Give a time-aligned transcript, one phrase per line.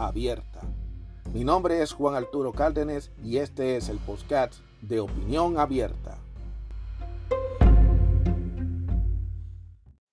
[0.00, 0.60] abierta.
[1.32, 6.16] Mi nombre es Juan Arturo Cárdenas y este es el podcast de Opinión Abierta.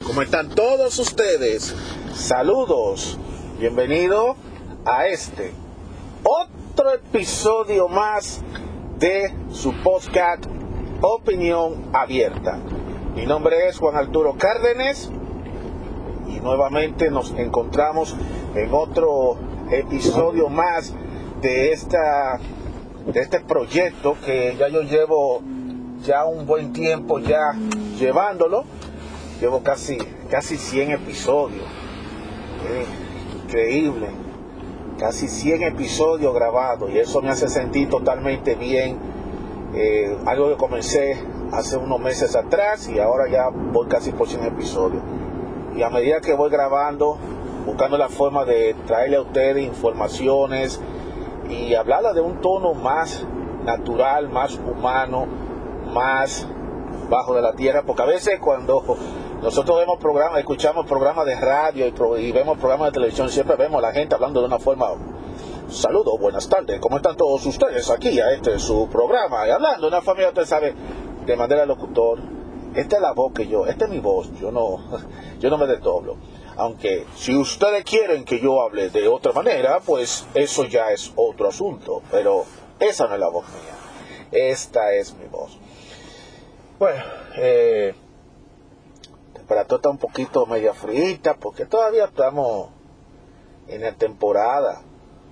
[0.05, 1.73] ¿Cómo están todos ustedes?
[2.13, 3.17] Saludos,
[3.59, 4.35] bienvenido
[4.85, 5.53] a este
[6.23, 8.41] otro episodio más
[8.99, 10.45] de su podcast
[11.01, 12.59] Opinión Abierta.
[13.15, 15.09] Mi nombre es Juan Arturo Cárdenas
[16.27, 18.15] y nuevamente nos encontramos
[18.53, 19.37] en otro
[19.71, 20.93] episodio más
[21.41, 22.39] de esta
[23.05, 25.41] de este proyecto que ya yo llevo
[26.03, 27.53] ya un buen tiempo ya
[27.97, 28.65] llevándolo.
[29.39, 29.97] Llevo casi
[30.29, 31.65] casi 100 episodios.
[33.43, 34.07] Increíble.
[34.97, 38.97] Casi 100 episodios grabados y eso me hace sentir totalmente bien.
[39.75, 41.17] Eh, algo que comencé
[41.51, 45.03] hace unos meses atrás y ahora ya voy casi por 100 episodios.
[45.75, 47.19] Y a medida que voy grabando
[47.67, 50.79] buscando la forma de traerle a ustedes informaciones
[51.49, 53.25] y hablarla de un tono más
[53.65, 55.27] natural, más humano,
[55.93, 56.47] más
[57.09, 58.81] bajo de la tierra, porque a veces cuando
[59.41, 63.87] nosotros vemos programas, escuchamos programas de radio y, vemos programas de televisión, siempre vemos a
[63.87, 64.87] la gente hablando de una forma
[65.67, 69.45] Saludos, buenas tardes, ¿cómo están todos ustedes aquí a este su programa?
[69.45, 70.73] Y hablando una familia, usted sabe,
[71.25, 72.19] de manera locutor.
[72.73, 74.79] Esta es la voz que yo, esta es mi voz, yo no,
[75.41, 76.15] yo no me desdoblo.
[76.57, 81.49] Aunque si ustedes quieren que yo hable de otra manera, pues eso ya es otro
[81.49, 82.01] asunto.
[82.09, 82.45] Pero
[82.79, 83.75] esa no es la voz mía.
[84.31, 85.57] Esta es mi voz.
[86.79, 87.03] Bueno,
[87.35, 87.93] eh,
[89.33, 92.69] temperatura está un poquito media frita porque todavía estamos
[93.67, 94.81] en la temporada.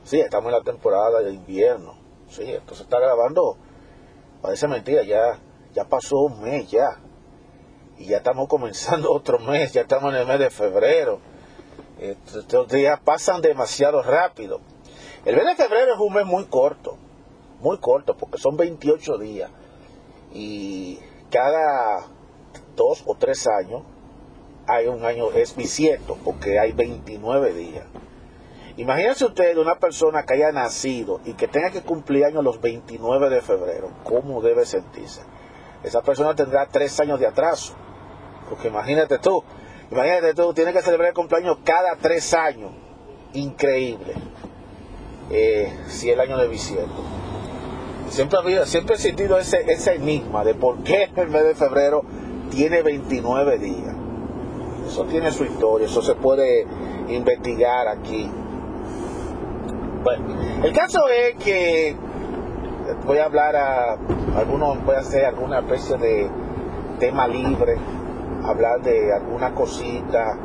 [0.03, 1.97] Sí, estamos en la temporada de invierno.
[2.29, 3.57] Sí, entonces está grabando.
[4.43, 5.39] Parece mentira, ya,
[5.73, 6.99] ya pasó un mes ya
[7.97, 11.19] y ya estamos comenzando otro mes, ya estamos en el mes de febrero.
[11.99, 14.59] Estos días pasan demasiado rápido.
[15.23, 16.97] El mes de febrero es un mes muy corto,
[17.61, 19.49] muy corto, porque son 28 días.
[20.33, 20.99] Y
[21.31, 22.05] cada
[22.75, 23.83] dos o tres años
[24.67, 27.85] hay un año, es bisiesto, porque hay 29 días.
[28.77, 33.29] Imagínense ustedes una persona que haya nacido y que tenga que cumplir años los 29
[33.29, 35.21] de febrero, ¿cómo debe sentirse?
[35.81, 37.73] Esa persona tendrá tres años de atraso.
[38.49, 39.43] Porque imagínate tú,
[39.91, 42.71] imagínate tú, tienes que celebrar el cumpleaños cada tres años.
[43.33, 44.13] Increíble.
[45.29, 47.03] Eh, si el año de bisiesto.
[48.09, 52.03] Siempre, había, siempre he sentido ese, ese enigma de por qué el mes de febrero
[52.51, 53.95] tiene 29 días.
[54.87, 56.65] Eso tiene su historia, eso se puede
[57.09, 58.29] investigar aquí.
[60.03, 60.25] Bueno,
[60.63, 61.95] el caso es que
[63.05, 63.97] voy a hablar a
[64.37, 66.29] algunos, voy a hacer alguna especie de
[66.99, 67.77] tema libre
[68.49, 70.37] hablar de alguna cosita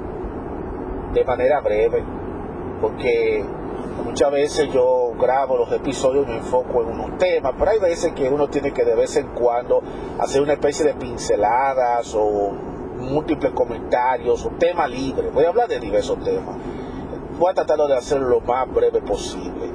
[1.13, 2.03] de manera breve,
[2.81, 3.45] porque
[4.05, 8.13] muchas veces yo grabo los episodios y me enfoco en unos temas, pero hay veces
[8.13, 9.83] que uno tiene que de vez en cuando
[10.19, 12.53] hacer una especie de pinceladas o
[12.99, 15.31] múltiples comentarios o tema libre.
[15.31, 16.57] Voy a hablar de diversos temas.
[17.39, 19.71] Voy a tratar de hacerlo lo más breve posible.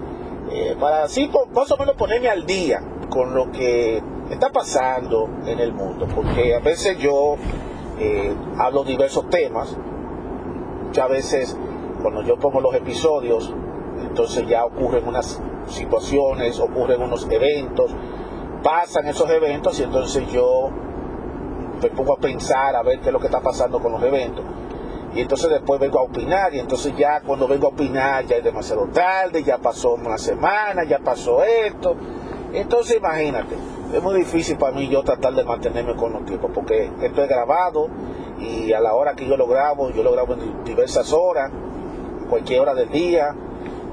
[0.52, 5.60] Eh, para así más o menos ponerme al día con lo que está pasando en
[5.60, 7.36] el mundo, porque a veces yo
[8.00, 9.76] eh, hablo diversos temas.
[10.88, 11.58] Muchas veces
[12.02, 13.54] cuando yo pongo los episodios,
[14.02, 17.92] entonces ya ocurren unas situaciones, ocurren unos eventos,
[18.64, 20.70] pasan esos eventos y entonces yo
[21.82, 24.44] me pongo a pensar a ver qué es lo que está pasando con los eventos.
[25.14, 28.44] Y entonces después vengo a opinar y entonces ya cuando vengo a opinar ya es
[28.44, 31.96] demasiado tarde, ya pasó una semana, ya pasó esto.
[32.52, 33.56] Entonces imagínate,
[33.94, 37.30] es muy difícil para mí yo tratar de mantenerme con los tiempos, porque esto es
[37.30, 37.88] grabado
[38.40, 41.52] y a la hora que yo lo grabo, yo lo grabo en diversas horas,
[42.30, 43.36] cualquier hora del día,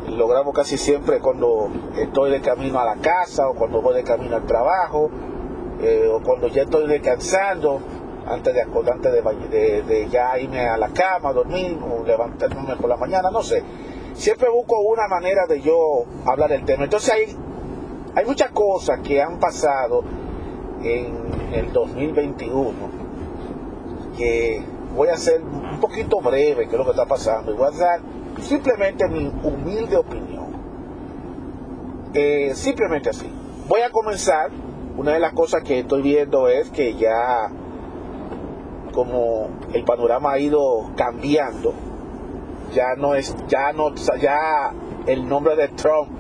[0.09, 4.03] lo grabo casi siempre cuando estoy de camino a la casa o cuando voy de
[4.03, 5.11] camino al trabajo
[5.81, 7.81] eh, o cuando ya estoy descansando
[8.27, 9.13] antes de antes
[9.51, 13.63] de, de, ya irme a la cama, dormir o levantarme por la mañana, no sé.
[14.15, 16.85] Siempre busco una manera de yo hablar del tema.
[16.85, 17.37] Entonces hay
[18.15, 20.05] hay muchas cosas que han pasado
[20.83, 21.15] en
[21.53, 22.73] el 2021
[24.17, 24.63] que
[24.95, 27.71] voy a hacer un poquito breve, que es lo que está pasando, y voy a
[27.71, 28.01] dar
[28.41, 30.43] simplemente mi humilde opinión.
[32.15, 33.31] eh, simplemente así.
[33.69, 34.51] Voy a comenzar.
[34.95, 37.51] Una de las cosas que estoy viendo es que ya
[38.93, 41.73] como el panorama ha ido cambiando,
[42.75, 44.75] ya no es, ya no, ya
[45.07, 46.11] el nombre de Trump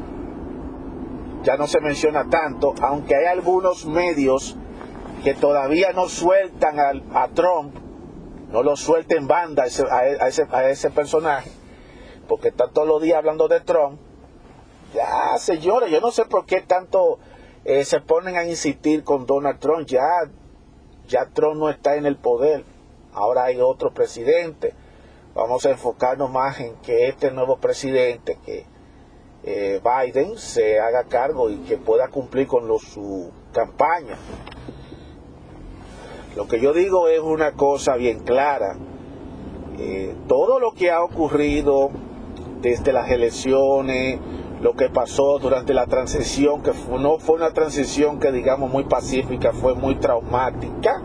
[1.43, 4.56] ya no se menciona tanto, aunque hay algunos medios
[5.25, 6.79] que todavía no sueltan
[7.15, 7.75] a Trump,
[8.50, 9.85] no lo suelten banda a ese,
[10.50, 11.50] a ese, personaje,
[12.29, 13.99] porque están todos los días hablando de Trump.
[14.94, 17.19] Ya, señores, yo no sé por qué tanto
[17.65, 19.87] eh, se ponen a insistir con Donald Trump.
[19.87, 20.05] Ya,
[21.09, 22.65] ya Trump no está en el poder.
[23.15, 24.75] Ahora hay otro presidente.
[25.35, 28.67] Vamos a enfocarnos más en que este nuevo presidente, que
[29.44, 34.17] eh, Biden, se haga cargo y que pueda cumplir con su campaña.
[36.37, 38.77] Lo que yo digo es una cosa bien clara.
[39.79, 41.91] Eh, todo lo que ha ocurrido
[42.61, 44.21] desde las elecciones,
[44.61, 49.53] lo que pasó durante la transición, que no fue una transición que digamos muy pacífica,
[49.53, 51.03] fue muy traumática.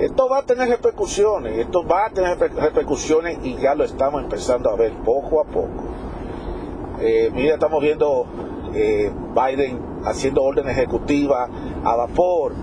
[0.00, 4.68] Esto va a tener repercusiones, esto va a tener repercusiones y ya lo estamos empezando
[4.68, 5.84] a ver poco a poco.
[7.00, 8.26] Eh, mira, estamos viendo
[8.74, 11.48] eh, Biden haciendo orden ejecutiva
[11.84, 12.54] a vapor,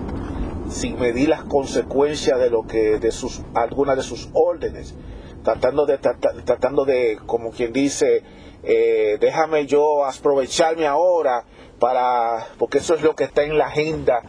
[0.69, 4.95] sin medir las consecuencias de lo que de sus algunas de sus órdenes.
[5.43, 8.23] Tratando de tratando de como quien dice
[8.63, 11.43] eh, déjame yo aprovecharme ahora
[11.79, 14.21] para porque eso es lo que está en la agenda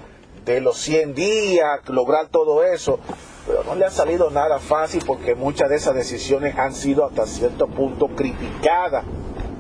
[0.45, 2.99] de los 100 días lograr todo eso.
[3.47, 7.27] Pero no le ha salido nada fácil porque muchas de esas decisiones han sido hasta
[7.27, 9.05] cierto punto criticadas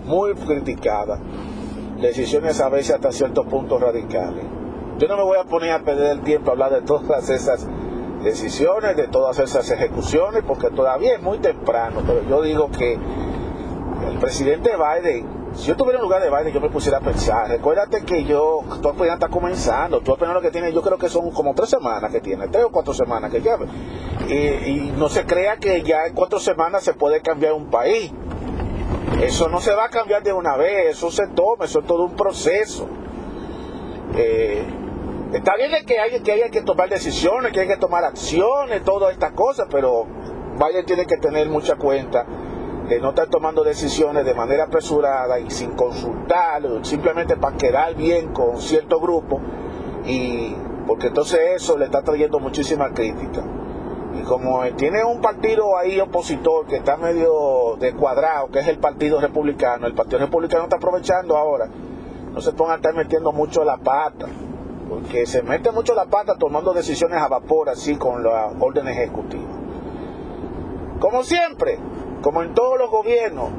[0.04, 1.20] muy criticadas
[2.00, 4.44] decisiones a veces hasta cierto punto radicales
[4.98, 7.66] yo no me voy a poner a perder el tiempo a hablar de todas esas
[8.22, 14.18] decisiones, de todas esas ejecuciones, porque todavía es muy temprano, pero yo digo que el
[14.18, 18.04] presidente Biden, si yo estuviera en lugar de Biden, yo me pusiera a pensar, recuérdate
[18.04, 21.30] que yo, tú apenas está comenzando, tú apenas lo que tienes, yo creo que son
[21.30, 23.66] como tres semanas que tiene, tres o cuatro semanas que lleva,
[24.28, 28.12] y, y no se crea que ya en cuatro semanas se puede cambiar un país.
[29.20, 32.04] Eso no se va a cambiar de una vez, eso se toma, eso es todo
[32.04, 32.88] un proceso.
[34.16, 34.64] Eh,
[35.34, 39.12] Está bien que hay, que hay que tomar decisiones, que hay que tomar acciones, todas
[39.12, 40.06] estas cosas, pero
[40.56, 42.24] Biden tiene que tener mucha cuenta
[42.88, 48.32] de no estar tomando decisiones de manera apresurada y sin consultar, simplemente para quedar bien
[48.32, 49.40] con cierto grupo,
[50.04, 50.54] y
[50.86, 53.42] porque entonces eso le está trayendo muchísima crítica.
[54.18, 59.20] Y como tiene un partido ahí opositor que está medio descuadrado, que es el Partido
[59.20, 61.68] Republicano, el Partido Republicano está aprovechando ahora,
[62.32, 64.26] no se pongan a estar metiendo mucho la pata
[64.88, 69.50] porque se mete mucho la pata tomando decisiones a vapor así con la orden ejecutiva.
[71.00, 71.78] Como siempre,
[72.22, 73.50] como en todos los gobiernos,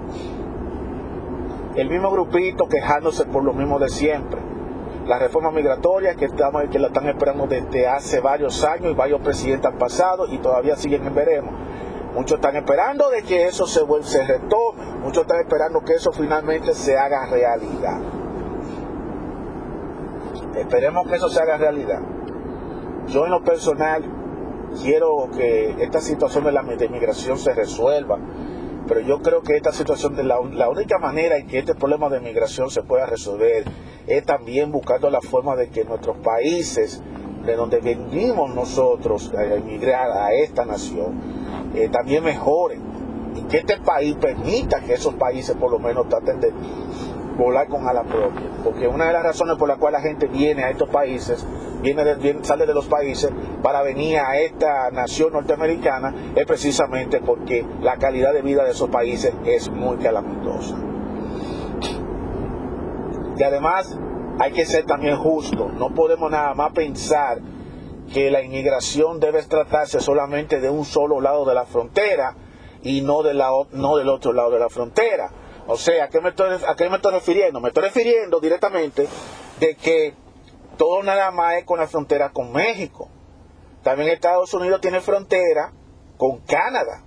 [1.76, 4.40] el mismo grupito quejándose por lo mismo de siempre.
[5.06, 9.22] La reforma migratoria que, estamos, que la están esperando desde hace varios años y varios
[9.22, 11.54] presidentes han pasado y todavía siguen en veremos.
[12.16, 16.74] Muchos están esperando de que eso se, se retome, muchos están esperando que eso finalmente
[16.74, 18.00] se haga realidad.
[20.56, 22.00] Esperemos que eso se haga realidad.
[23.08, 24.04] Yo en lo personal
[24.82, 28.18] quiero que esta situación de la migración se resuelva,
[28.88, 32.20] pero yo creo que esta situación de la, única manera en que este problema de
[32.20, 33.66] migración se pueda resolver
[34.08, 37.02] es también buscando la forma de que nuestros países
[37.46, 41.20] de donde venimos nosotros a emigrar a esta nación
[41.76, 42.82] eh, también mejoren.
[43.36, 46.54] Y que este país permita que esos países por lo menos traten de
[47.38, 48.50] volar con ala propia.
[48.64, 51.46] Porque una de las razones por las cuales la gente viene a estos países,
[51.82, 52.04] viene,
[52.44, 58.34] sale de los países para venir a esta nación norteamericana, es precisamente porque la calidad
[58.34, 60.76] de vida de esos países es muy calamitosa.
[63.38, 63.98] Y además
[64.40, 67.40] hay que ser también justo, no podemos nada más pensar
[68.14, 72.36] que la inmigración debe tratarse solamente de un solo lado de la frontera
[72.84, 75.32] y no, de la, no del otro lado de la frontera
[75.68, 77.60] o sea, ¿a qué, me estoy, ¿a qué me estoy refiriendo?
[77.60, 79.08] Me estoy refiriendo directamente
[79.60, 80.14] de que
[80.78, 83.10] todo nada más es con la frontera con México.
[83.82, 85.74] También Estados Unidos tiene frontera
[86.18, 87.04] con Canadá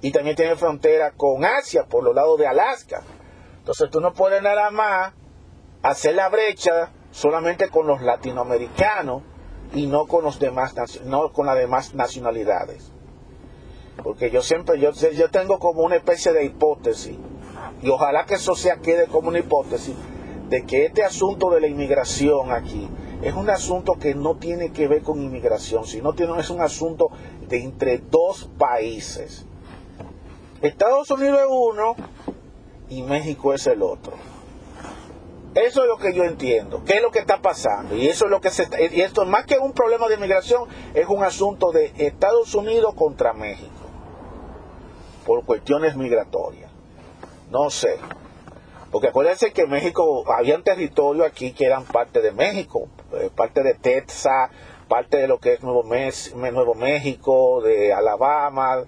[0.00, 3.02] y también tiene frontera con Asia por los lados de Alaska.
[3.58, 5.14] Entonces tú no puedes nada más
[5.82, 9.22] hacer la brecha solamente con los latinoamericanos
[9.74, 12.92] y no con los demás no con las demás nacionalidades.
[14.02, 17.16] Porque yo siempre yo, yo tengo como una especie de hipótesis
[17.82, 19.94] y ojalá que eso sea quede como una hipótesis
[20.48, 22.88] de que este asunto de la inmigración aquí
[23.22, 27.10] es un asunto que no tiene que ver con inmigración, sino tiene, es un asunto
[27.48, 29.46] de entre dos países.
[30.60, 31.94] Estados Unidos es uno
[32.88, 34.14] y México es el otro.
[35.54, 36.82] Eso es lo que yo entiendo.
[36.84, 37.94] ¿Qué es lo que está pasando?
[37.94, 41.06] Y eso es lo que se y esto más que un problema de inmigración es
[41.08, 43.70] un asunto de Estados Unidos contra México
[45.26, 46.70] por cuestiones migratorias.
[47.52, 47.98] No sé.
[48.90, 53.62] Porque acuérdense que México había un territorio aquí que eran parte de México, eh, parte
[53.62, 54.50] de Texas,
[54.88, 58.84] parte de lo que es Nuevo, Nuevo México, de Alabama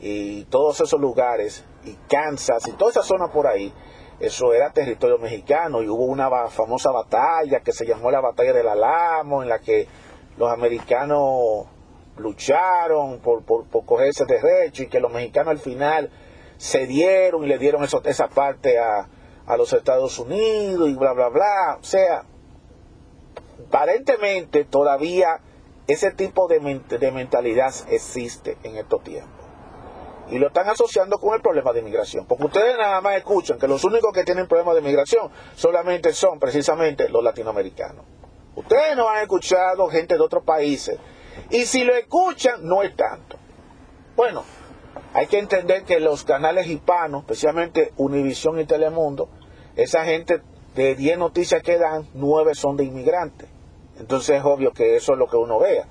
[0.00, 3.72] y todos esos lugares, y Kansas y toda esa zona por ahí
[4.18, 8.66] eso era territorio mexicano y hubo una famosa batalla que se llamó la batalla del
[8.66, 9.86] Alamo, en la que
[10.38, 11.66] los americanos
[12.16, 16.10] lucharon por, por, por coger ese derecho y que los mexicanos al final
[16.58, 19.08] cedieron y le dieron esa parte a,
[19.46, 21.78] a los Estados Unidos y bla, bla, bla.
[21.80, 22.24] O sea,
[23.66, 25.40] aparentemente todavía
[25.86, 26.58] ese tipo de,
[26.98, 29.46] de mentalidad existe en estos tiempos
[30.28, 32.26] y lo están asociando con el problema de inmigración.
[32.26, 36.38] Porque ustedes nada más escuchan que los únicos que tienen problemas de inmigración solamente son
[36.38, 38.04] precisamente los latinoamericanos.
[38.56, 40.98] Ustedes no han escuchado gente de otros países.
[41.50, 43.36] Y si lo escuchan, no es tanto.
[44.16, 44.44] Bueno,
[45.12, 49.28] hay que entender que los canales hispanos, especialmente Univisión y Telemundo,
[49.76, 50.42] esa gente
[50.74, 53.48] de 10 noticias que dan, 9 son de inmigrantes.
[53.98, 55.86] Entonces es obvio que eso es lo que uno vea.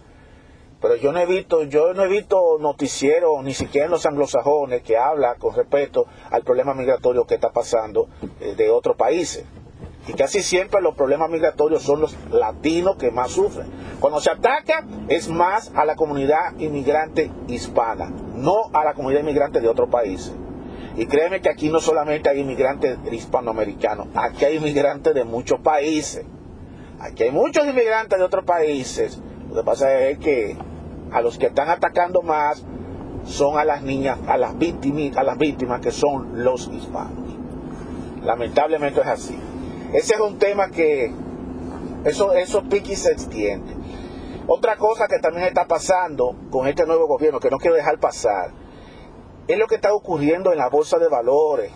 [0.82, 4.84] Pero yo no he visto, yo no he visto noticiero, ni siquiera en los anglosajones,
[4.84, 8.08] que habla con respecto al problema migratorio que está pasando
[8.40, 9.46] eh, de otros países.
[10.08, 13.68] Y casi siempre los problemas migratorios son los latinos que más sufren.
[14.00, 19.62] Cuando se ataca es más a la comunidad inmigrante hispana, no a la comunidad inmigrante
[19.62, 20.34] de otros países.
[20.96, 26.26] Y créeme que aquí no solamente hay inmigrantes hispanoamericanos, aquí hay inmigrantes de muchos países.
[27.00, 29.20] Aquí hay muchos inmigrantes de otros países
[29.56, 30.58] lo que pasa es que
[31.14, 32.62] a los que están atacando más
[33.26, 37.38] son a las niñas, a las víctimas, a las víctimas que son los hispanos.
[38.24, 39.40] Lamentablemente es así.
[39.96, 41.10] Ese es un tema que
[42.04, 43.74] eso, eso piqui se extiende.
[44.46, 48.52] Otra cosa que también está pasando con este nuevo gobierno, que no quiero dejar pasar,
[49.48, 51.72] es lo que está ocurriendo en la bolsa de valores.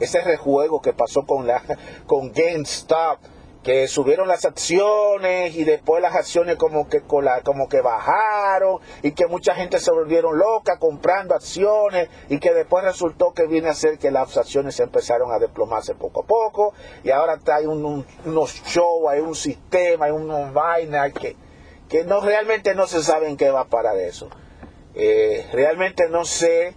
[0.00, 1.62] Ese rejuego que pasó con la
[2.06, 3.18] con GameStop,
[3.62, 9.26] que subieron las acciones y después las acciones como que como que bajaron y que
[9.26, 13.98] mucha gente se volvieron loca comprando acciones y que después resultó que viene a ser
[13.98, 19.08] que las acciones empezaron a desplomarse poco a poco y ahora hay un, unos shows,
[19.08, 21.36] hay un sistema, hay unos vainas que,
[21.88, 24.28] que no realmente no se sabe en qué va a parar eso.
[24.94, 26.74] Eh, realmente no sé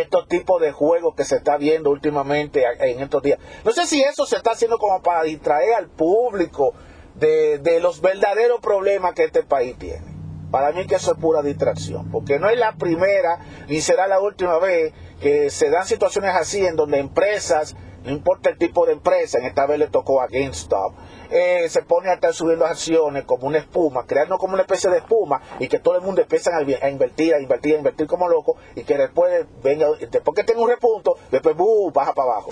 [0.00, 3.38] estos tipos de juegos que se está viendo últimamente en estos días.
[3.64, 6.74] No sé si eso se está haciendo como para distraer al público
[7.14, 10.14] de, los verdaderos problemas que este país tiene.
[10.50, 14.20] Para mí que eso es pura distracción, porque no es la primera ni será la
[14.20, 17.74] última vez que se dan situaciones así en donde empresas
[18.04, 20.92] no importa el tipo de empresa, en esta vez le tocó a GameStop,
[21.36, 24.98] eh, se pone a estar subiendo acciones como una espuma, creando como una especie de
[24.98, 28.56] espuma y que todo el mundo empieza a, invertir, a invertir, a invertir como loco
[28.76, 31.56] y que después venga, después que tenga un repunto, después
[31.92, 32.50] baja para abajo.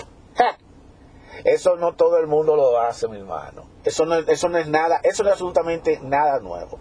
[1.45, 3.69] Eso no todo el mundo lo hace, mi hermano.
[3.85, 6.77] Eso no, eso no es nada, eso no es absolutamente nada nuevo.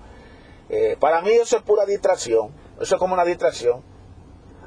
[0.69, 3.85] Eh, para mí eso es pura distracción, eso es como una distracción.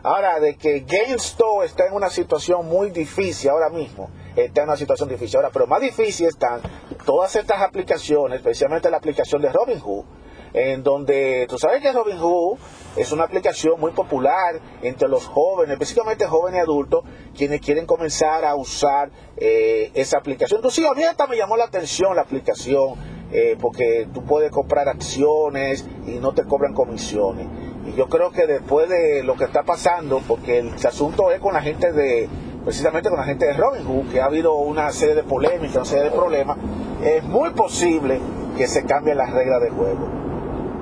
[0.04, 4.78] Ahora, de que GameStop está en una situación muy difícil ahora mismo, está en una
[4.78, 6.62] situación difícil ahora, pero más difícil están
[7.06, 10.06] todas estas aplicaciones, especialmente la aplicación de Robinhood,
[10.54, 12.58] en donde tú sabes que Robinhood
[12.96, 17.04] es una aplicación muy popular entre los jóvenes, específicamente jóvenes y adultos,
[17.36, 20.60] quienes quieren comenzar a usar eh, esa aplicación.
[20.60, 22.96] Entonces, a mí hasta me llamó la atención la aplicación,
[23.32, 27.48] eh, porque tú puedes comprar acciones y no te cobran comisiones.
[27.86, 31.54] Y yo creo que después de lo que está pasando, porque el, asunto es con
[31.54, 32.30] la gente de,
[32.66, 36.06] precisamente con la gente de Robinhood, que ha habido una serie de polémicas, una serie
[36.06, 36.58] de problemas,
[37.04, 38.20] es muy posible
[38.58, 40.08] que se cambien las reglas de juego.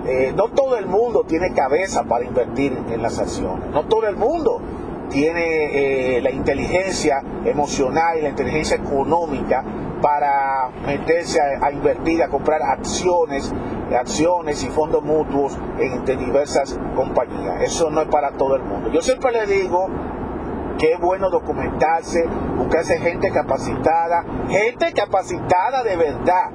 [0.08, 4.16] Eh, no todo el mundo tiene cabeza para invertir en las acciones, no todo el
[4.16, 4.62] mundo
[5.10, 9.63] tiene eh, la inteligencia emocional y la inteligencia económica
[10.02, 13.54] para meterse a, invertir, a comprar acciones,
[13.98, 17.62] acciones y fondos mutuos en, diversas compañías.
[17.62, 18.90] Eso no es para todo el mundo.
[18.92, 19.88] Yo siempre le digo
[20.80, 22.25] es bueno documentarse,
[22.58, 26.51] buscarse gente capacitada, gente capacitada de verdad,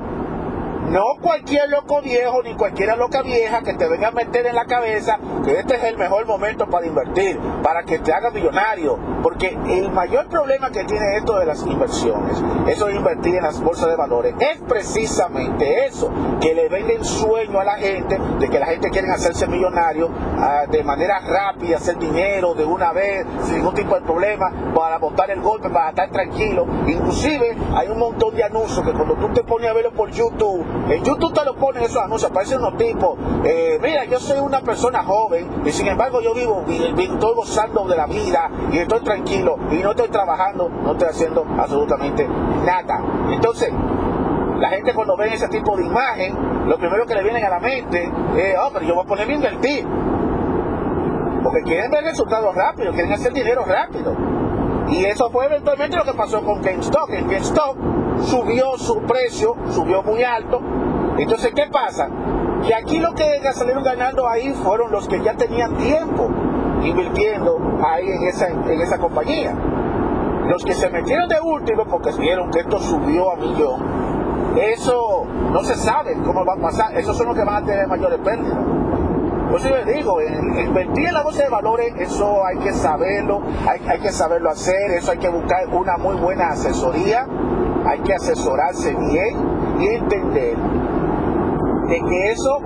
[0.91, 4.65] No cualquier loco viejo ni cualquiera loca vieja que te venga a meter en la
[4.65, 8.99] cabeza que este es el mejor momento para invertir, para que te haga millonario.
[9.23, 13.63] Porque el mayor problema que tiene esto de las inversiones, eso de invertir en las
[13.63, 18.59] bolsas de valores, es precisamente eso, que le venden sueño a la gente de que
[18.59, 23.57] la gente quiere hacerse millonario ah, de manera rápida, hacer dinero de una vez, sin
[23.57, 26.67] ningún tipo de problema, para botar el golpe, para estar tranquilo.
[26.87, 30.65] Inclusive hay un montón de anuncios que cuando tú te pones a verlo por YouTube,
[30.89, 34.61] en YouTube te lo ponen esos anuncios, aparecen unos tipos, eh, mira, yo soy una
[34.61, 39.59] persona joven y sin embargo yo vivo, estoy gozando de la vida y estoy tranquilo
[39.71, 42.27] y no estoy trabajando, no estoy haciendo absolutamente
[42.65, 43.03] nada.
[43.31, 43.73] Entonces,
[44.59, 47.61] la gente cuando ve ese tipo de imagen, lo primero que le viene a la
[47.61, 49.87] mente es, oh, pero yo voy a ponerme a invertir.
[51.43, 54.15] Porque quieren ver resultados rápidos, quieren hacer dinero rápido.
[54.89, 57.11] Y eso fue eventualmente lo que pasó con GameStop.
[57.11, 57.77] En GameStop
[58.23, 60.61] subió su precio, subió muy alto.
[61.19, 62.09] Entonces, ¿qué pasa?
[62.67, 66.29] Que aquí lo que salieron ganando ahí fueron los que ya tenían tiempo
[66.83, 69.55] invirtiendo ahí en esa, en esa compañía.
[70.47, 73.83] Los que se metieron de último porque vieron que esto subió a millón,
[74.57, 76.97] eso no se sabe cómo va a pasar.
[76.97, 78.59] Esos son los que van a tener mayores pérdidas.
[79.51, 83.81] Pues yo les digo, invertir en la bolsa de valores, eso hay que saberlo, hay,
[83.89, 87.27] hay que saberlo hacer, eso hay que buscar una muy buena asesoría,
[87.87, 89.37] hay que asesorarse bien
[89.81, 90.57] y entender
[91.89, 92.59] de que eso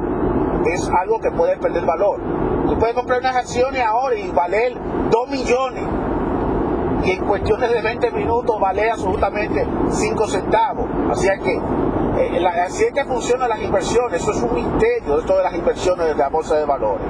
[0.67, 2.21] es algo que puede perder valor.
[2.69, 4.75] Tú puedes comprar unas acciones ahora y valer
[5.11, 5.85] 2 millones
[7.05, 10.87] y en cuestiones de 20 minutos vale absolutamente 5 centavos.
[11.11, 11.61] Así es que
[12.19, 16.07] eh, así es que funcionan las inversiones, eso es un misterio, esto de las inversiones
[16.07, 17.07] de la bolsa de valores.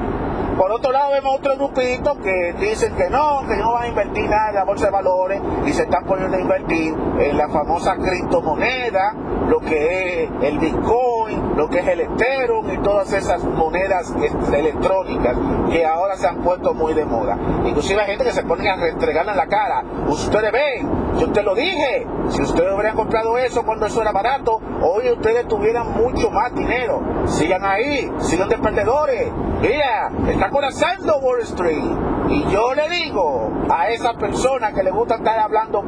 [0.57, 4.29] Por otro lado vemos otro grupito que dicen que no, que no van a invertir
[4.29, 7.97] nada en la bolsa de valores y se están poniendo a invertir en la famosa
[7.97, 9.15] criptomoneda,
[9.49, 14.13] lo que es el Bitcoin, lo que es el Ethereum y todas esas monedas
[14.53, 15.37] electrónicas
[15.71, 17.37] que ahora se han puesto muy de moda.
[17.65, 19.83] Inclusive hay gente que se pone a restregarle en la cara.
[20.09, 20.89] Ustedes ven,
[21.19, 25.47] yo te lo dije, si ustedes hubieran comprado eso cuando eso era barato, hoy ustedes
[25.47, 27.03] tuvieran mucho más dinero.
[27.27, 29.31] Sigan ahí, sigan de perdedores.
[29.61, 31.85] Mira, está corazando Wall Street.
[32.29, 35.83] Y yo le digo a esa persona que le gusta estar hablando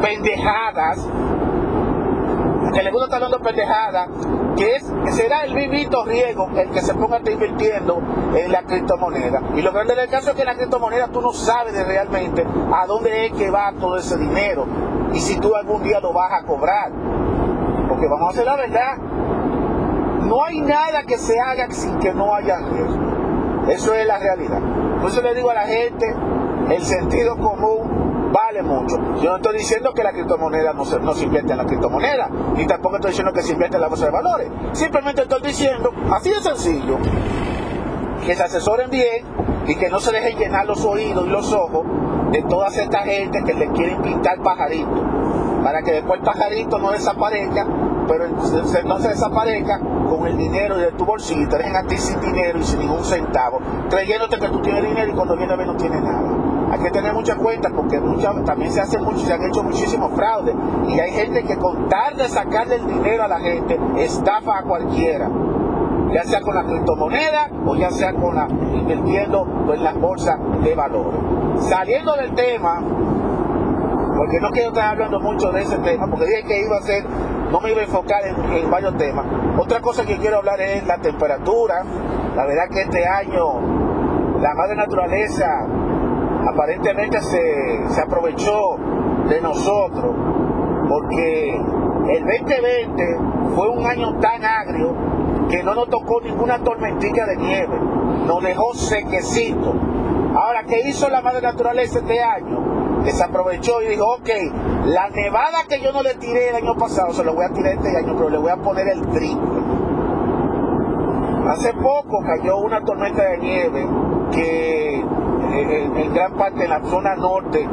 [0.00, 1.06] pendejadas,
[2.72, 4.08] que le gusta estar hablando pendejadas,
[4.56, 8.00] que es, será el vivito riego el que se ponga a estar invirtiendo
[8.34, 9.42] en la criptomoneda.
[9.56, 12.86] Y lo grande del caso es que en la criptomoneda tú no sabes realmente a
[12.86, 14.66] dónde es que va todo ese dinero
[15.12, 16.90] y si tú algún día lo vas a cobrar.
[17.88, 18.96] Porque vamos a hacer la verdad,
[20.22, 23.68] no hay nada que se haga sin que no haya riesgo.
[23.68, 24.60] Eso es la realidad.
[25.00, 26.14] Por eso le digo a la gente,
[26.70, 27.93] el sentido común
[28.62, 28.96] mucho.
[29.20, 32.28] Yo no estoy diciendo que la criptomoneda no se, no se invierte en la criptomoneda,
[32.54, 34.50] ni tampoco estoy diciendo que se invierte en la bolsa de valores.
[34.72, 36.98] Simplemente estoy diciendo, así de sencillo,
[38.24, 39.24] que se asesoren bien
[39.66, 41.84] y que no se dejen llenar los oídos y los ojos
[42.30, 45.00] de toda esta gente que le quieren pintar pajaritos,
[45.62, 47.66] para que después el pajarito no desaparezca
[48.06, 52.20] pero no se desaparezca con el dinero de tu bolsillo te dejen a ti sin
[52.20, 55.66] dinero y sin ningún centavo, creyéndote que tú tienes dinero y cuando viene a ver
[55.66, 56.53] no tienes nada.
[56.74, 58.00] Hay que tener mucha cuenta porque
[58.44, 60.56] también se hace mucho, se han hecho muchísimos fraudes
[60.88, 64.62] y hay gente que con tal de sacarle el dinero a la gente estafa a
[64.64, 65.30] cualquiera
[66.12, 70.74] ya sea con la criptomoneda o ya sea con la invirtiendo en las bolsas de
[70.74, 71.20] valores.
[71.60, 72.82] Saliendo del tema,
[74.16, 77.04] porque no quiero estar hablando mucho de ese tema, porque dije que iba a ser
[77.52, 79.26] no me iba a enfocar en, varios temas.
[79.56, 81.84] Otra cosa que quiero hablar es la temperatura.
[82.34, 83.60] La verdad que este año
[84.40, 85.46] la madre naturaleza
[86.48, 88.76] aparentemente se, se aprovechó
[89.28, 90.14] de nosotros
[90.88, 93.18] porque el 2020
[93.54, 94.94] fue un año tan agrio
[95.48, 97.78] que no nos tocó ninguna tormentilla de nieve,
[98.26, 99.74] nos dejó sequecito.
[100.34, 102.74] Ahora, ¿qué hizo la madre naturaleza este año?
[103.04, 104.28] desaprovechó y dijo, ok,
[104.86, 107.74] la nevada que yo no le tiré el año pasado, se lo voy a tirar
[107.74, 109.62] este año, pero le voy a poner el triple.
[111.48, 113.86] Hace poco cayó una tormenta de nieve
[114.32, 114.83] que
[115.54, 117.66] eh, en, gran parte de la zona norte,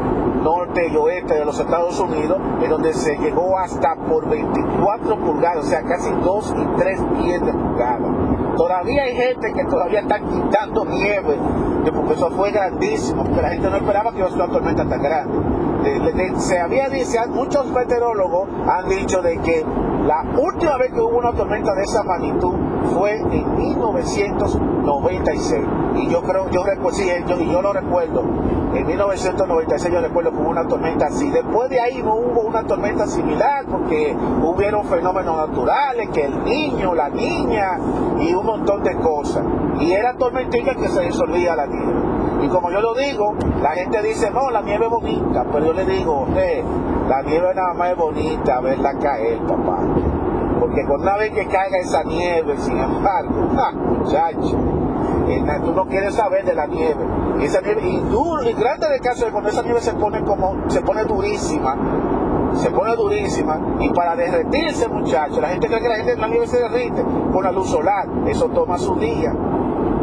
[0.44, 5.66] norte y oeste de los Estados Unidos, en donde se llegó hasta por 24 pulgadas,
[5.66, 8.12] o sea, casi 2 y 3 pies de pulgadas.
[8.56, 11.38] Todavía hay gente que todavía está quitando nieve,
[11.94, 16.40] porque eso fue grandísimo, porque la gente no esperaba que iba una tormenta tan grande.
[16.40, 19.66] se había dicho, muchos meteorólogos han dicho de que
[20.06, 22.54] la última vez que hubo una tormenta de esa magnitud
[22.94, 25.66] fue en 1996.
[25.96, 28.24] y yo creo, yo recuerdo, sí, yo, y yo lo recuerdo,
[28.74, 31.30] en 1996 yo recuerdo que hubo una tormenta así.
[31.30, 36.96] Después de ahí no hubo una tormenta similar porque hubieron fenómenos naturales, que el niño,
[36.96, 37.78] la niña
[38.20, 39.44] y un montón de cosas.
[39.80, 41.94] Y era tormentica que se disolvía la nieve.
[42.44, 45.74] Y como yo lo digo, la gente dice, no, la nieve es bonita, pero yo
[45.74, 46.26] le digo,
[47.08, 49.80] la nieve nada más es bonita verla caer, papá.
[50.72, 54.58] Porque con una vez que caiga esa nieve, sin embargo, ah, muchacho,
[55.28, 57.06] eh, tú no quieres saber de la nieve.
[57.42, 60.70] Esa nieve, y duro, y grande de caso es cuando esa nieve se pone como,
[60.70, 61.76] se pone durísima,
[62.54, 66.48] se pone durísima, y para derretirse, muchacho, la gente cree que la, gente, la nieve
[66.48, 67.04] se derrite
[67.34, 69.34] con la luz solar, eso toma su día.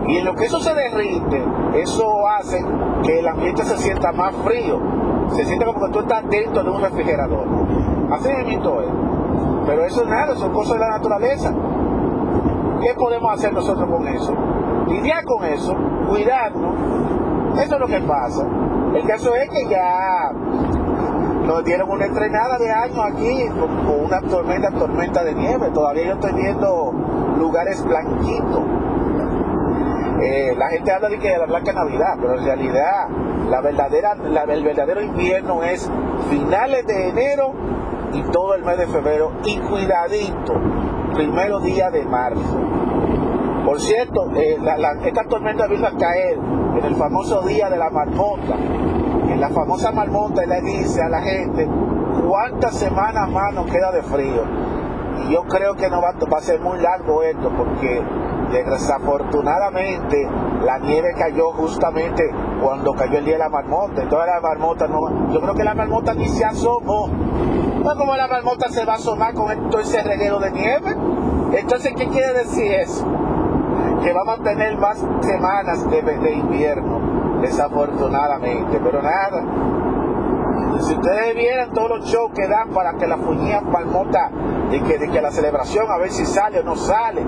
[0.06, 1.44] Y en lo que eso se derrite,
[1.76, 2.62] eso hace
[3.04, 4.78] que el ambiente se sienta más frío.
[5.30, 7.46] Se siente como que tú estás dentro de un refrigerador.
[8.10, 9.07] Así mismo es.
[9.68, 11.52] Pero eso es nada, son cosas de la naturaleza.
[12.80, 14.34] ¿Qué podemos hacer nosotros con eso?
[14.88, 15.76] Lidiar con eso,
[16.08, 16.74] cuidarnos.
[17.62, 18.46] Eso es lo que pasa.
[18.94, 20.32] El caso es que ya
[21.44, 23.46] nos dieron una estrenada de año aquí
[23.86, 25.70] con una tormenta, tormenta de nieve.
[25.74, 26.92] Todavía yo estoy viendo
[27.38, 28.62] lugares blanquitos
[30.20, 33.08] eh, la gente habla de que la blanca Navidad, pero en realidad
[33.48, 34.16] la verdadera,
[34.48, 35.88] el verdadero invierno es
[36.28, 37.52] finales de enero
[38.12, 40.54] y todo el mes de febrero y cuidadito,
[41.14, 42.58] primero día de marzo.
[43.64, 44.58] Por cierto, eh,
[45.04, 46.38] esta tormenta vino a caer
[46.78, 48.56] en el famoso día de la marmota.
[49.28, 51.68] En la famosa marmota le dice a la gente
[52.26, 54.42] cuántas semanas más nos queda de frío.
[55.26, 58.02] Y yo creo que no va, va a ser muy largo esto porque
[58.52, 60.26] Desafortunadamente,
[60.64, 62.22] la nieve cayó justamente
[62.62, 64.02] cuando cayó el día de la marmota.
[64.02, 65.30] Entonces la marmota no.
[65.32, 67.08] Yo creo que la marmota ni se asomó.
[67.08, 70.96] No como la marmota se va a asomar con todo ese reguero de nieve.
[71.52, 73.06] Entonces, ¿qué quiere decir eso?
[74.02, 78.80] Que vamos a tener más semanas de, de invierno, desafortunadamente.
[78.82, 79.42] Pero nada,
[80.80, 84.30] si ustedes vieran todos los shows que dan para que la fuñía marmota,
[84.70, 87.22] de que, de que la celebración a ver si sale o no sale,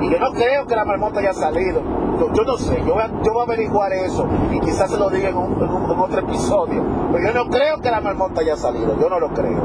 [0.00, 1.82] y yo no creo que la marmota haya salido.
[2.18, 5.10] Yo, no sé, yo voy, a, yo voy, a, averiguar eso y quizás se lo
[5.10, 6.82] diga en, un, otro episodio.
[7.12, 9.62] Pero yo no creo que la marmota haya salido, yo no lo creo.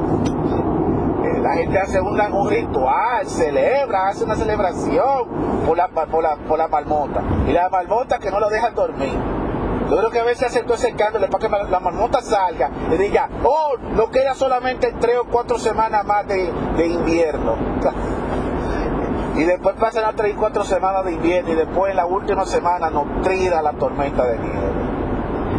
[1.24, 5.28] Eh, la gente hace un, un, ritual, celebra, hace una celebración
[5.66, 7.24] por la, por, la, por la marmota.
[7.48, 9.18] Y la marmota que no lo deja dormir.
[9.90, 13.30] Yo creo que a veces hace todo ese para que la marmota salga y diga,
[13.44, 17.56] oh, no queda solamente tres o cuatro semanas más de invierno.
[19.42, 22.46] Y después pasan las tres y cuatro semanas de invierno y después en la última
[22.46, 24.72] semana nos trida la tormenta de nieve.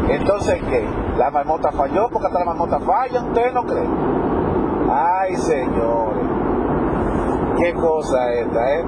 [0.09, 0.87] Entonces, ¿qué?
[1.18, 2.09] ¿La marmota falló?
[2.09, 3.90] Porque hasta la marmota falla, ¿ustedes no creen?
[4.88, 6.25] Ay, señores.
[7.59, 8.85] Qué cosa esta, ¿eh?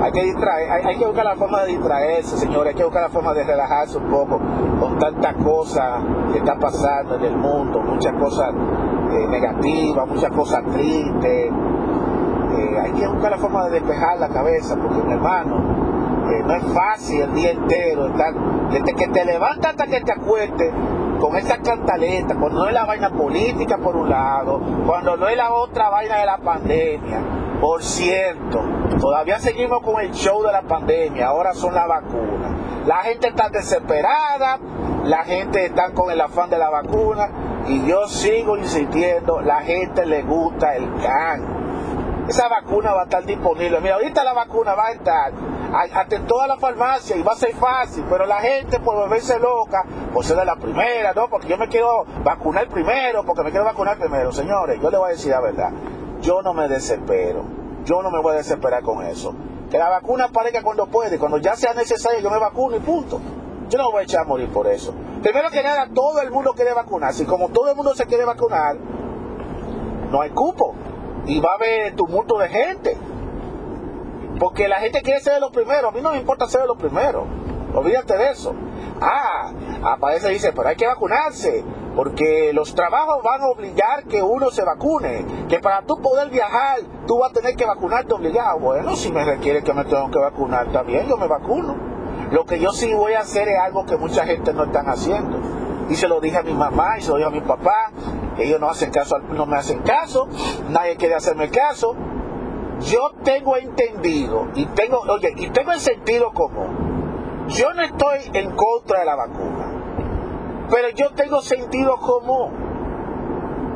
[0.00, 3.10] Hay que distraer, hay, que buscar la forma de distraerse, señores, hay que buscar la
[3.10, 4.40] forma de relajarse un poco
[4.80, 10.64] con tantas cosas que están pasando en el mundo, muchas cosas eh, negativas, muchas cosas
[10.72, 11.52] tristes,
[12.56, 15.88] hay que buscar la forma de despejar la cabeza, porque mi hermano,
[16.30, 18.10] eh, no es fácil el día entero
[18.70, 20.72] desde que te levantas hasta que te acuestes
[21.18, 25.36] con esa cantaleta, cuando no es la vaina política por un lado, cuando no es
[25.36, 27.20] la otra vaina de la pandemia.
[27.60, 28.62] Por cierto,
[29.00, 32.52] todavía seguimos con el show de la pandemia, ahora son las vacunas.
[32.86, 34.60] La gente está desesperada,
[35.04, 37.28] la gente está con el afán de la vacuna
[37.66, 41.57] y yo sigo insistiendo, la gente le gusta el can
[42.28, 43.80] esa vacuna va a estar disponible.
[43.80, 45.32] Mira, ahorita la vacuna va a estar
[45.72, 49.38] hasta en toda la farmacia y va a ser fácil, pero la gente por volverse
[49.38, 51.28] loca, por ser de la primera, ¿no?
[51.28, 54.30] Porque yo me quiero vacunar primero, porque me quiero vacunar primero.
[54.32, 55.70] Señores, yo le voy a decir la verdad,
[56.20, 57.44] yo no me desespero,
[57.84, 59.34] yo no me voy a desesperar con eso.
[59.70, 63.20] Que la vacuna aparezca cuando puede, cuando ya sea necesario yo me vacuno y punto.
[63.70, 64.94] Yo no voy a echar a morir por eso.
[65.22, 68.24] Primero que nada, todo el mundo quiere vacunarse y como todo el mundo se quiere
[68.24, 68.76] vacunar,
[70.10, 70.74] no hay cupo
[71.28, 72.96] y va a haber tumulto de gente.
[74.40, 75.92] Porque la gente quiere ser de los primeros.
[75.92, 77.24] A mí no me importa ser de los primeros.
[77.74, 78.54] Olvídate de eso.
[79.00, 81.64] Ah, aparece y dice, pero hay que vacunarse.
[81.94, 85.26] Porque los trabajos van a obligar que uno se vacune.
[85.48, 88.58] Que para tú poder viajar, tú vas a tener que vacunarte obligado.
[88.60, 91.76] Bueno, si me requiere que me tengo que vacunar, también yo me vacuno.
[92.30, 95.38] Lo que yo sí voy a hacer es algo que mucha gente no están haciendo.
[95.90, 97.92] Y se lo dije a mi mamá y se lo dije a mi papá
[98.38, 100.28] ellos no hacen caso, no me hacen caso,
[100.70, 101.94] nadie quiere hacerme caso.
[102.80, 107.46] Yo tengo entendido y tengo, oye, y tengo el sentido común.
[107.48, 109.72] Yo no estoy en contra de la vacuna,
[110.70, 112.68] pero yo tengo sentido común.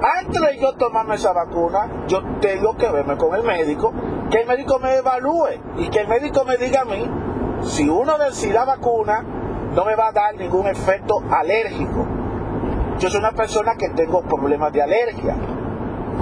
[0.03, 3.93] Antes de yo tomarme esa vacuna, yo tengo que verme con el médico,
[4.31, 7.09] que el médico me evalúe y que el médico me diga a mí
[7.63, 9.25] si uno de la vacuna
[9.75, 12.22] no me va a dar ningún efecto alérgico.
[13.03, 15.35] Yo soy una persona que tengo problemas de alergia.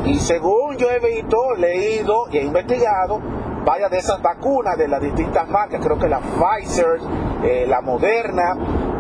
[0.07, 3.21] Y según yo he visto, leído y he investigado,
[3.67, 6.99] varias de esas vacunas de las distintas marcas, creo que la Pfizer,
[7.43, 8.57] eh, la Moderna,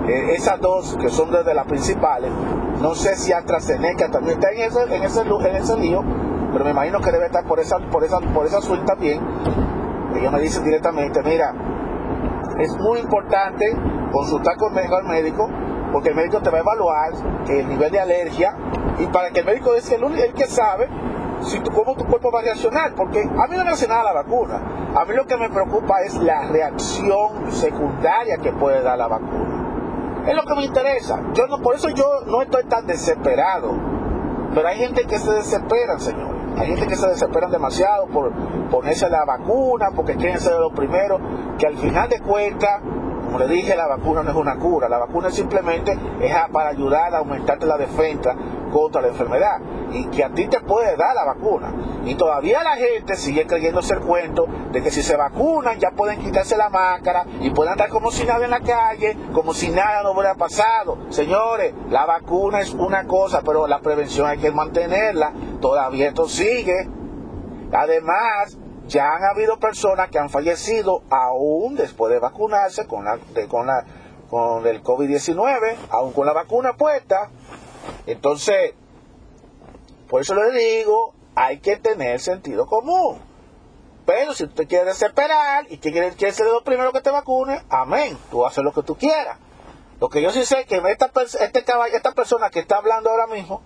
[0.06, 2.30] eh, esas dos que son desde las principales,
[2.82, 6.04] no sé si AstraZeneca también está en ese, en ese, en ese lío,
[6.52, 9.26] pero me imagino que debe estar por esa, por esa, por esa suerte también.
[10.16, 11.54] Ellos me dicen directamente, mira,
[12.58, 13.74] es muy importante
[14.12, 15.48] consultar con el médico,
[15.92, 17.12] porque el médico te va a evaluar
[17.48, 18.54] el nivel de alergia
[18.98, 20.88] y para que el médico es el, el que sabe
[21.42, 24.04] si tu, cómo tu cuerpo va a reaccionar, porque a mí no me hace nada
[24.04, 24.60] la vacuna.
[24.94, 30.24] A mí lo que me preocupa es la reacción secundaria que puede dar la vacuna.
[30.26, 31.20] Es lo que me interesa.
[31.32, 33.72] Yo no, por eso yo no estoy tan desesperado.
[34.54, 36.28] Pero hay gente que se desespera, señor.
[36.58, 38.32] Hay gente que se desespera demasiado por
[38.70, 41.20] ponerse la vacuna, porque quieren ser los primeros,
[41.58, 42.80] que al final de cuentas
[43.30, 47.14] como le dije, la vacuna no es una cura, la vacuna simplemente es para ayudar
[47.14, 48.34] a aumentarte la defensa
[48.72, 49.60] contra la enfermedad
[49.92, 51.72] y que a ti te puede dar la vacuna.
[52.04, 56.18] Y todavía la gente sigue creyéndose el cuento de que si se vacunan ya pueden
[56.18, 60.02] quitarse la máscara y pueden andar como si nada en la calle, como si nada
[60.02, 60.98] no hubiera pasado.
[61.10, 65.32] Señores, la vacuna es una cosa, pero la prevención hay que mantenerla.
[65.60, 66.88] Todavía esto sigue.
[67.72, 68.58] Además,
[68.90, 76.12] ya han habido personas que han fallecido aún después de vacunarse con, el COVID-19, aún
[76.12, 77.30] con la vacuna puesta.
[78.06, 78.74] Entonces,
[80.08, 83.20] por eso le digo, hay que tener sentido común.
[84.04, 88.18] Pero si usted quiere desesperar y quiere, quiere ser lo primero que te vacune, amén,
[88.28, 89.38] tú haces lo que tú quieras.
[90.00, 93.28] Lo que yo sí sé es que esta, este esta persona que está hablando ahora
[93.28, 93.62] mismo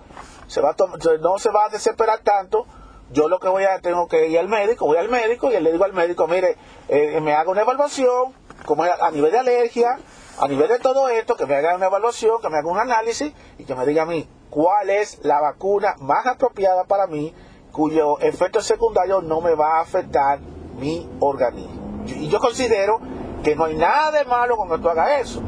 [1.21, 2.67] no se va a desesperar tanto
[3.11, 5.73] yo lo que voy a, tengo que ir al médico, voy al médico y le
[5.73, 6.57] digo al médico, mire,
[6.89, 8.33] eh, me haga una evaluación,
[8.65, 9.99] como a nivel de alergia,
[10.39, 13.33] a nivel de todo esto, que me haga una evaluación, que me haga un análisis
[13.59, 17.35] y que me diga a mí cuál es la vacuna más apropiada para mí,
[17.73, 20.39] cuyo efecto secundario no me va a afectar
[20.79, 22.05] mi organismo.
[22.07, 23.01] Y yo considero
[23.43, 25.43] que no hay nada de malo que tú hagas eso.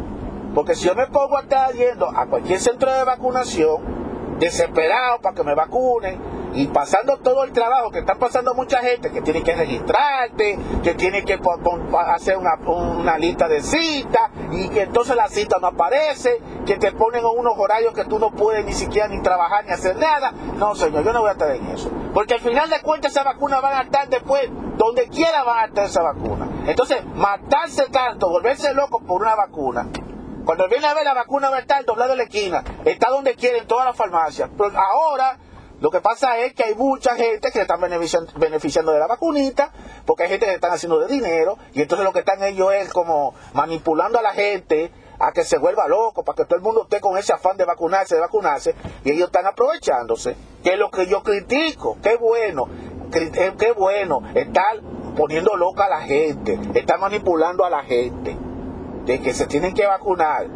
[0.54, 5.34] Porque si yo me pongo a estar yendo a cualquier centro de vacunación, desesperado para
[5.34, 6.18] que me vacunen,
[6.56, 10.94] y pasando todo el trabajo que está pasando mucha gente que tiene que registrarte, que
[10.94, 11.38] tiene que
[12.08, 17.24] hacer una, lista de citas y que entonces la cita no aparece, que te ponen
[17.24, 20.32] unos horarios que tú no puedes ni siquiera ni trabajar ni hacer nada.
[20.56, 21.90] No, señor, yo no voy a estar en eso.
[22.14, 25.66] Porque al final de cuentas esa vacuna van a estar después, donde quiera van a
[25.66, 26.48] estar esa vacuna.
[26.66, 29.88] Entonces, matarse tanto, volverse loco por una vacuna,
[30.46, 33.34] cuando viene a ver la vacuna va a estar doblado de la esquina, está donde
[33.34, 34.48] quiera, en todas las farmacias.
[34.56, 35.38] Pero ahora
[35.86, 39.70] lo que pasa es que hay mucha gente que se están beneficiando, de la vacunita,
[40.04, 42.92] porque hay gente que están haciendo de dinero, y entonces lo que están ellos es
[42.92, 46.82] como manipulando a la gente a que se vuelva loco, para que todo el mundo
[46.82, 50.90] esté con ese afán de vacunarse, de vacunarse, y ellos están aprovechándose, que es lo
[50.90, 52.66] que yo critico, qué bueno,
[53.12, 54.80] eh, qué bueno, estar
[55.16, 58.36] poniendo loca a la gente, estar manipulando a la gente,
[59.04, 60.48] de que se tienen que vacunar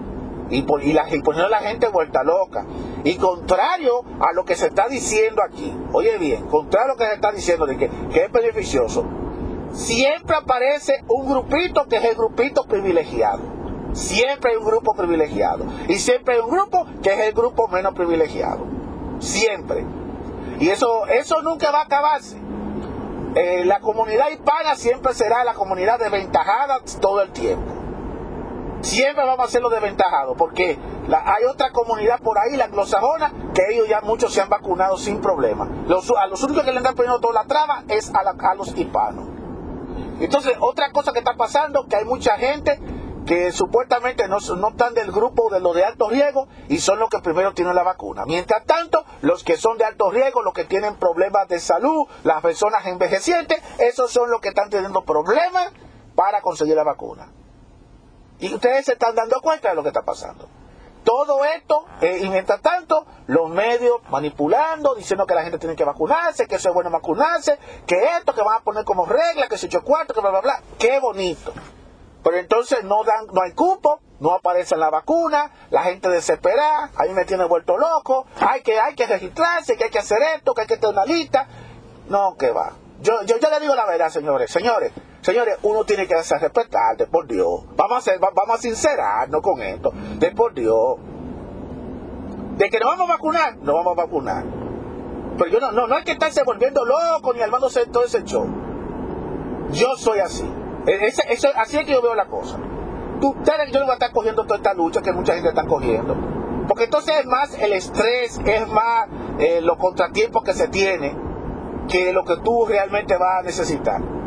[0.50, 2.66] y, poniendo a la gente vuelta loca.
[3.04, 7.06] Y contrario a lo que se está diciendo aquí, oye bien, contrario a lo que
[7.06, 9.04] se está diciendo de que, es beneficioso,
[9.72, 13.40] siempre aparece un grupito que es el grupito privilegiado.
[13.92, 15.64] Siempre hay un grupo privilegiado.
[15.88, 18.64] Y siempre hay un grupo que es el grupo menos privilegiado.
[19.18, 19.84] Siempre.
[20.60, 22.36] Y eso, eso nunca va a acabarse.
[23.34, 27.80] Eh, la comunidad hispana siempre será la comunidad desventajada todo el tiempo
[28.82, 30.78] siempre vamos a ser los desventajados, porque
[31.18, 35.20] hay otra comunidad por ahí, la anglosajona, que ellos ya muchos se han vacunado sin
[35.20, 35.64] problema.
[35.66, 39.26] a los únicos que le están poniendo toda la traba es a, los hispanos.
[40.20, 42.78] Entonces, otra cosa que está pasando, que hay mucha gente
[43.26, 47.08] que supuestamente no, no están del grupo de los de alto riesgo y son los
[47.08, 48.24] que primero tienen la vacuna.
[48.26, 52.42] Mientras tanto, los que son de alto riesgo, los que tienen problemas de salud, las
[52.42, 55.72] personas envejecientes, esos son los que están teniendo problemas
[56.14, 57.32] para conseguir la vacuna.
[58.38, 60.48] Y ustedes se están dando cuenta de lo que está pasando.
[61.04, 65.84] Todo esto, eh, y mientras tanto, los medios manipulando, diciendo que la gente tiene que
[65.84, 69.56] vacunarse, que eso es bueno vacunarse, que esto, que van a poner como regla, que
[69.56, 70.62] se echó cuarto, que bla, bla, bla.
[70.78, 71.52] Qué bonito.
[72.22, 77.04] Pero entonces no dan, no hay cupo, no aparece la vacuna, la gente desesperada, a
[77.04, 80.52] mí me tiene vuelto loco, hay que, hay que registrarse, que hay que hacer esto,
[80.52, 81.46] que hay que tener una lista.
[82.08, 82.72] No, que va.
[83.00, 86.96] Yo, yo, yo le digo la verdad, señores, señores, Señores, uno tiene que hacer respetar,
[86.96, 87.64] de por Dios.
[87.76, 90.96] Vamos a, hacer, vamos a sincerarnos con esto, de por Dios.
[92.56, 94.44] De que nos vamos a vacunar, nos vamos a vacunar.
[95.36, 98.46] Pero yo no, no, no hay que estarse volviendo loco ni armándose todo ese show.
[99.72, 100.50] Yo soy así.
[100.86, 101.12] E,
[101.56, 102.58] así es que yo veo la cosa.
[103.20, 106.16] Ustedes, yo no voy a estar cogiendo toda esta lucha que mucha gente está cogiendo.
[106.66, 111.14] Porque entonces es más el estrés, es más eh, los contratiempos que se tiene
[111.88, 114.19] que lo que tú realmente vas a necesitar.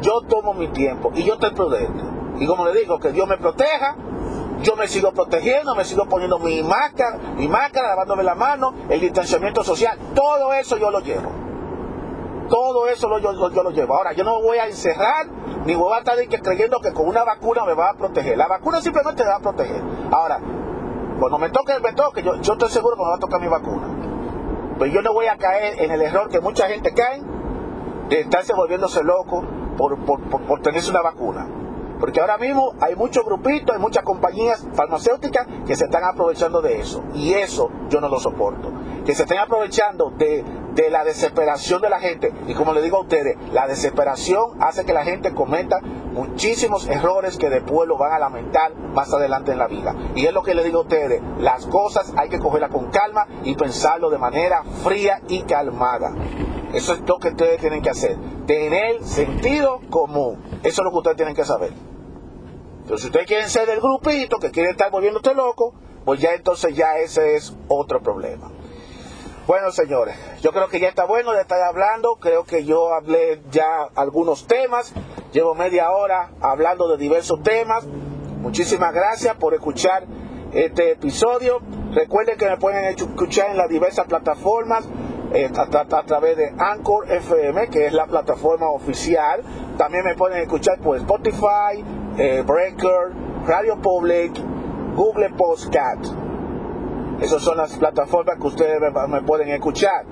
[0.00, 2.04] Yo tomo mi tiempo y yo estoy prudente.
[2.38, 3.96] Y como le digo, que Dios me proteja,
[4.62, 9.00] yo me sigo protegiendo, me sigo poniendo mi máscara, mi máscara, lavándome la mano, el
[9.00, 11.30] distanciamiento social, todo eso yo lo llevo.
[12.48, 13.94] Todo eso yo, lo llevo.
[13.94, 15.26] Ahora, yo no voy a encerrar,
[15.66, 18.38] ni voy a estar creyendo que con una vacuna me va a proteger.
[18.38, 19.82] La vacuna simplemente me va a proteger.
[20.10, 20.40] Ahora,
[21.20, 23.48] cuando me toque, me toque, yo, yo estoy seguro que me va a tocar mi
[23.48, 23.88] vacuna.
[24.78, 27.20] Pero yo no voy a caer en el error que mucha gente cae
[28.08, 29.44] de estarse volviéndose loco
[29.78, 31.46] por, por, tenerse una vacuna.
[31.98, 36.80] Porque ahora mismo hay muchos grupitos, hay muchas compañías farmacéuticas que se están aprovechando de
[36.80, 37.02] eso.
[37.14, 38.70] Y eso yo no lo soporto.
[39.04, 42.32] Que se estén aprovechando de, de la desesperación de la gente.
[42.46, 47.36] Y como le digo a ustedes, la desesperación hace que la gente cometa muchísimos errores
[47.36, 49.94] que después lo van a lamentar más adelante en la vida.
[50.14, 53.26] Y es lo que le digo a ustedes, las cosas hay que cogerlas con calma
[53.44, 56.12] y pensarlo de manera fría y calmada.
[56.72, 58.37] Eso es lo que ustedes tienen que hacer.
[58.48, 60.42] Tener sentido común.
[60.62, 61.70] Eso es lo que ustedes tienen que saber.
[62.84, 65.74] Pero si ustedes quieren ser del grupito que quiere estar volviéndose loco,
[66.06, 68.50] pues ya entonces ya ese es otro problema.
[69.46, 72.16] Bueno, señores, yo creo que ya está bueno de estar hablando.
[72.16, 74.94] Creo que yo hablé ya algunos temas.
[75.34, 77.84] Llevo media hora hablando de diversos temas.
[77.84, 80.06] Muchísimas gracias por escuchar
[80.54, 81.60] este episodio.
[81.92, 84.86] Recuerden que me pueden escuchar en las diversas plataformas.
[85.34, 89.42] Eh, a, través de Anchor FM, que es la plataforma oficial.
[89.76, 91.84] También me pueden escuchar por Spotify,
[92.16, 93.12] eh, Breaker,
[93.46, 94.32] Radio Public,
[94.96, 96.14] Google Podcast.
[97.20, 100.06] Esas son las plataformas que ustedes me, pueden escuchar.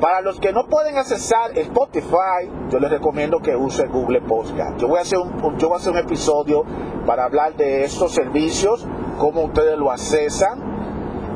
[0.00, 4.78] Para los que no pueden accesar Spotify, yo les recomiendo que use Google Podcast.
[4.78, 6.64] Yo voy a hacer un, yo voy a hacer un episodio
[7.06, 8.86] para hablar de estos servicios,
[9.18, 10.71] cómo ustedes lo accesan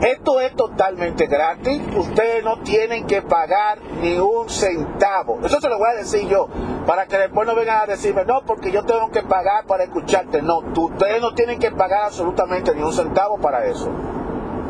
[0.03, 1.81] esto es totalmente gratis.
[1.97, 5.39] Ustedes no tienen que pagar ni un centavo.
[5.45, 6.49] Eso se lo voy a decir yo.
[6.87, 10.43] Para que después no vengan a decirme, no, porque yo tengo que pagar para escucharte.
[10.43, 13.91] No, ustedes no tienen que pagar absolutamente ni un centavo para eso.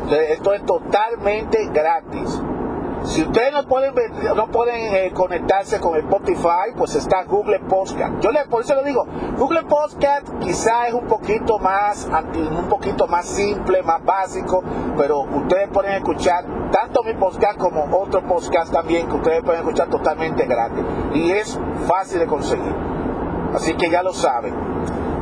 [0.09, 2.41] Esto es totalmente gratis.
[3.03, 3.93] Si ustedes no pueden,
[4.35, 8.19] no pueden eh, conectarse con Spotify, pues está Google Podcast.
[8.21, 9.05] Yo le, por eso le digo,
[9.37, 14.63] Google Podcast quizá es un poquito más un poquito más simple, más básico,
[14.97, 19.89] pero ustedes pueden escuchar tanto mi podcast como otro podcast también que ustedes pueden escuchar
[19.89, 20.83] totalmente gratis.
[21.13, 22.75] Y es fácil de conseguir.
[23.53, 24.53] Así que ya lo saben.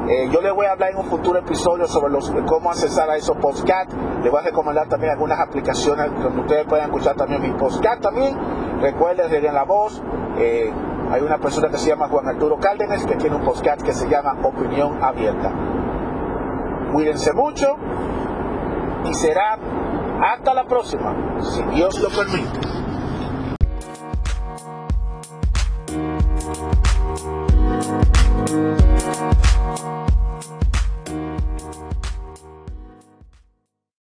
[0.08, 2.14] Eh, yo les voy a hablar en un futuro episodio sobre
[2.46, 3.96] cómo accesar a esos podcasts.
[4.22, 8.38] Les voy a recomendar también algunas aplicaciones donde ustedes puedan escuchar también mi podcasts también.
[8.82, 10.04] Recuerden, den la voz.
[10.38, 10.72] Eh,
[11.12, 14.08] hay una persona que se llama Juan Arturo Cárdenas que tiene un podcast que se
[14.08, 15.52] llama Opinión Abierta.
[16.94, 17.76] Cuídense mucho
[19.06, 19.58] y será
[20.22, 22.60] hasta la próxima, si Dios lo permite.